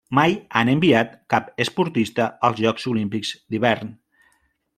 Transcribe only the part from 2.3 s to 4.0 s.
als Jocs Olímpics d'Hivern.